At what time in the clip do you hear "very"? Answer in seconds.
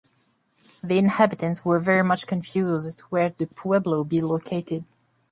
1.77-2.03